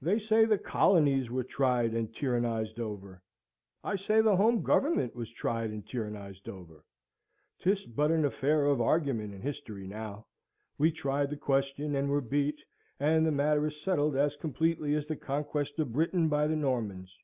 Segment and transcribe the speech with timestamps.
[0.00, 3.22] They say the colonies were tried and tyrannised over;
[3.84, 6.86] I say the home Government was tried and tyrannised over.
[7.58, 10.24] ['Tis but an affair of argument and history, now;
[10.78, 12.64] we tried the question, and were beat;
[12.98, 17.14] and the matter is settled as completely as the conquest of Britain by the Normans.)